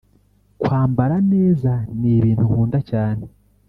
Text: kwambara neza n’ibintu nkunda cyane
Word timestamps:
kwambara 0.61 1.15
neza 1.33 1.73
n’ibintu 1.99 2.43
nkunda 2.49 2.79
cyane 2.89 3.25